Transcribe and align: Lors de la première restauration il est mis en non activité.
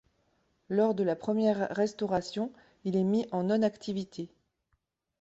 Lors 0.67 0.95
de 0.95 1.03
la 1.03 1.15
première 1.15 1.67
restauration 1.75 2.51
il 2.85 2.95
est 2.95 3.03
mis 3.03 3.27
en 3.31 3.43
non 3.43 3.61
activité. 3.61 4.31